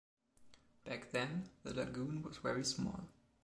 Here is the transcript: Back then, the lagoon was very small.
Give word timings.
Back 0.83 1.11
then, 1.11 1.51
the 1.61 1.75
lagoon 1.75 2.23
was 2.23 2.37
very 2.37 2.65
small. 2.65 3.01